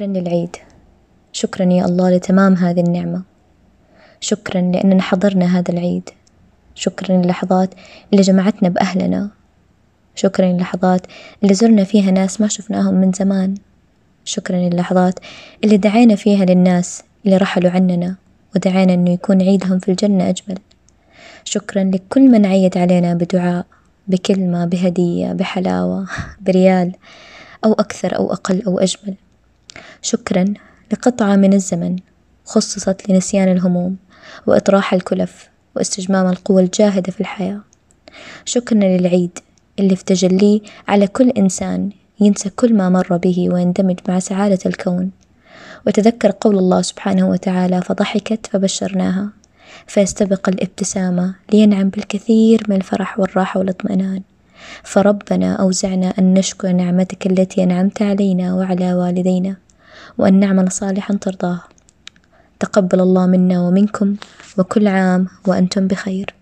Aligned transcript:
للعيد. 0.00 0.56
شكرا 1.32 1.72
يا 1.72 1.84
الله 1.84 2.10
لتمام 2.10 2.54
هذه 2.54 2.80
النعمة. 2.80 3.22
شكرا 4.20 4.60
لأننا 4.60 5.02
حضرنا 5.02 5.58
هذا 5.58 5.72
العيد. 5.72 6.10
شكرا 6.74 7.16
للحظات 7.16 7.74
اللي 8.12 8.22
جمعتنا 8.22 8.68
بأهلنا. 8.68 9.30
شكرا 10.14 10.46
للحظات 10.46 11.06
اللي 11.42 11.54
زرنا 11.54 11.84
فيها 11.84 12.10
ناس 12.10 12.40
ما 12.40 12.48
شفناهم 12.48 12.94
من 12.94 13.12
زمان. 13.12 13.54
شكرا 14.24 14.56
للحظات 14.56 15.14
اللي 15.64 15.76
دعينا 15.76 16.14
فيها 16.14 16.44
للناس 16.44 17.02
اللي 17.24 17.36
رحلوا 17.36 17.70
عننا 17.70 18.16
ودعينا 18.56 18.94
إنه 18.94 19.10
يكون 19.10 19.42
عيدهم 19.42 19.78
في 19.78 19.90
الجنة 19.90 20.28
أجمل. 20.28 20.58
شكرا 21.44 21.84
لكل 21.84 22.30
من 22.30 22.46
عيد 22.46 22.78
علينا 22.78 23.14
بدعاء 23.14 23.66
بكلمة 24.08 24.64
بهدية 24.64 25.32
بحلاوة 25.32 26.06
بريال 26.46 26.92
أو 27.64 27.72
أكثر 27.72 28.16
أو 28.16 28.32
أقل 28.32 28.62
أو 28.66 28.78
أجمل. 28.78 29.14
شكرا 30.02 30.44
لقطعة 30.92 31.36
من 31.36 31.52
الزمن 31.52 31.96
خصصت 32.44 33.08
لنسيان 33.08 33.48
الهموم 33.48 33.96
وإطراح 34.46 34.94
الكلف 34.94 35.48
واستجمام 35.76 36.26
القوى 36.26 36.62
الجاهدة 36.62 37.12
في 37.12 37.20
الحياة. 37.20 37.60
شكرا 38.44 38.78
للعيد 38.78 39.38
اللي 39.78 39.96
في 39.96 40.04
تجليه 40.04 40.60
على 40.88 41.06
كل 41.06 41.30
إنسان 41.30 41.90
ينسى 42.20 42.50
كل 42.50 42.74
ما 42.74 42.88
مر 42.88 43.16
به 43.16 43.48
ويندمج 43.52 43.98
مع 44.08 44.18
سعادة 44.18 44.58
الكون. 44.66 45.10
وتذكر 45.86 46.32
قول 46.40 46.58
الله 46.58 46.82
سبحانه 46.82 47.28
وتعالى 47.28 47.82
فضحكت 47.82 48.46
فبشرناها 48.46 49.28
فيستبق 49.86 50.48
الابتسامة 50.48 51.34
لينعم 51.52 51.88
بالكثير 51.88 52.62
من 52.68 52.76
الفرح 52.76 53.20
والراحة 53.20 53.60
والاطمئنان. 53.60 54.22
فربنا 54.82 55.54
أوزعنا 55.54 56.14
أن 56.18 56.34
نشكر 56.34 56.72
نعمتك 56.72 57.26
التي 57.26 57.62
أنعمت 57.62 58.02
علينا 58.02 58.54
وعلى 58.54 58.94
والدينا. 58.94 59.56
وأن 60.18 60.40
نعمل 60.40 60.72
صالحا 60.72 61.14
ترضاه. 61.14 61.60
تقبل 62.60 63.00
الله 63.00 63.26
منا 63.26 63.60
ومنكم 63.60 64.16
وكل 64.58 64.88
عام 64.88 65.26
وأنتم 65.46 65.86
بخير. 65.86 66.37